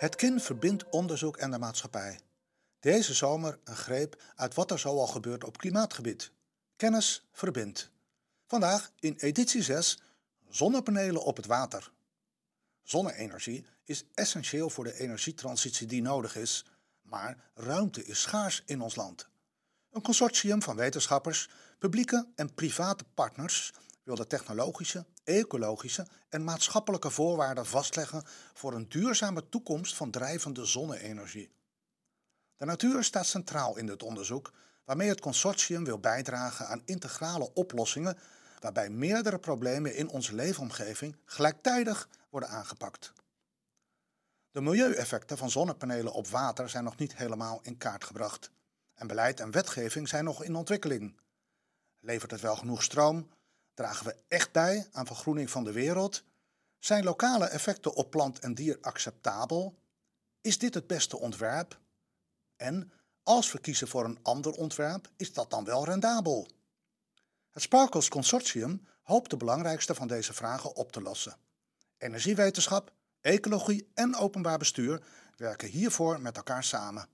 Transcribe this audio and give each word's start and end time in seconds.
Het 0.00 0.16
KIN 0.16 0.40
verbindt 0.40 0.88
onderzoek 0.88 1.36
en 1.36 1.50
de 1.50 1.58
maatschappij. 1.58 2.20
Deze 2.78 3.14
zomer 3.14 3.58
een 3.64 3.76
greep 3.76 4.22
uit 4.36 4.54
wat 4.54 4.70
er 4.70 4.78
zo 4.78 4.88
al 4.88 5.06
gebeurt 5.06 5.44
op 5.44 5.58
klimaatgebied. 5.58 6.32
Kennis 6.76 7.28
verbindt. 7.32 7.90
Vandaag 8.46 8.92
in 8.98 9.14
editie 9.16 9.62
6 9.62 10.02
zonnepanelen 10.48 11.22
op 11.22 11.36
het 11.36 11.46
water. 11.46 11.92
Zonne-energie 12.82 13.66
is 13.84 14.04
essentieel 14.14 14.70
voor 14.70 14.84
de 14.84 14.98
energietransitie 14.98 15.86
die 15.86 16.02
nodig 16.02 16.36
is, 16.36 16.64
maar 17.02 17.50
ruimte 17.54 18.04
is 18.04 18.20
schaars 18.20 18.62
in 18.66 18.80
ons 18.80 18.94
land. 18.94 19.28
Een 19.90 20.02
consortium 20.02 20.62
van 20.62 20.76
wetenschappers, 20.76 21.48
publieke 21.78 22.28
en 22.34 22.54
private 22.54 23.04
partners 23.14 23.72
wil 24.02 24.14
de 24.14 24.26
technologische, 24.26 25.06
ecologische 25.24 26.06
en 26.28 26.44
maatschappelijke 26.44 27.10
voorwaarden 27.10 27.66
vastleggen 27.66 28.22
voor 28.54 28.74
een 28.74 28.88
duurzame 28.88 29.48
toekomst 29.48 29.96
van 29.96 30.10
drijvende 30.10 30.64
zonne-energie. 30.64 31.52
De 32.56 32.64
natuur 32.64 33.04
staat 33.04 33.26
centraal 33.26 33.76
in 33.76 33.86
dit 33.86 34.02
onderzoek, 34.02 34.52
waarmee 34.84 35.08
het 35.08 35.20
consortium 35.20 35.84
wil 35.84 35.98
bijdragen 35.98 36.66
aan 36.66 36.82
integrale 36.84 37.54
oplossingen 37.54 38.18
waarbij 38.60 38.90
meerdere 38.90 39.38
problemen 39.38 39.94
in 39.94 40.08
onze 40.08 40.34
leefomgeving 40.34 41.16
gelijktijdig 41.24 42.08
worden 42.30 42.48
aangepakt. 42.48 43.12
De 44.50 44.60
milieueffecten 44.60 45.38
van 45.38 45.50
zonnepanelen 45.50 46.12
op 46.12 46.28
water 46.28 46.68
zijn 46.68 46.84
nog 46.84 46.96
niet 46.96 47.16
helemaal 47.16 47.60
in 47.62 47.76
kaart 47.76 48.04
gebracht 48.04 48.50
en 48.94 49.06
beleid 49.06 49.40
en 49.40 49.50
wetgeving 49.50 50.08
zijn 50.08 50.24
nog 50.24 50.42
in 50.42 50.54
ontwikkeling. 50.54 51.16
Levert 52.00 52.30
het 52.30 52.40
wel 52.40 52.56
genoeg 52.56 52.82
stroom? 52.82 53.28
Dragen 53.80 54.06
we 54.06 54.16
echt 54.28 54.52
bij 54.52 54.88
aan 54.92 55.06
vergroening 55.06 55.50
van 55.50 55.64
de 55.64 55.72
wereld? 55.72 56.24
Zijn 56.78 57.04
lokale 57.04 57.44
effecten 57.44 57.94
op 57.94 58.10
plant 58.10 58.38
en 58.38 58.54
dier 58.54 58.78
acceptabel? 58.80 59.78
Is 60.40 60.58
dit 60.58 60.74
het 60.74 60.86
beste 60.86 61.18
ontwerp? 61.18 61.80
En 62.56 62.92
als 63.22 63.52
we 63.52 63.60
kiezen 63.60 63.88
voor 63.88 64.04
een 64.04 64.18
ander 64.22 64.52
ontwerp, 64.52 65.10
is 65.16 65.32
dat 65.32 65.50
dan 65.50 65.64
wel 65.64 65.84
rendabel? 65.84 66.48
Het 67.50 67.62
Sparkles 67.62 68.08
Consortium 68.08 68.86
hoopt 69.02 69.30
de 69.30 69.36
belangrijkste 69.36 69.94
van 69.94 70.08
deze 70.08 70.32
vragen 70.32 70.76
op 70.76 70.92
te 70.92 71.02
lossen. 71.02 71.36
Energiewetenschap, 71.98 72.92
ecologie 73.20 73.90
en 73.94 74.16
openbaar 74.16 74.58
bestuur 74.58 75.02
werken 75.36 75.68
hiervoor 75.68 76.20
met 76.20 76.36
elkaar 76.36 76.64
samen. 76.64 77.08